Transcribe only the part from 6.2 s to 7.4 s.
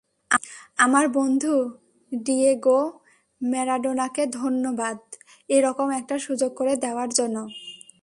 সুযোগ করে দেওয়ার জন্য।